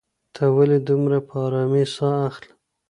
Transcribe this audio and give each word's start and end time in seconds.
ته 0.35 0.43
ولې 0.55 0.77
دومره 0.89 1.17
په 1.27 1.33
ارامۍ 1.45 1.85
ساه 1.95 2.17
اخلې؟ 2.29 2.51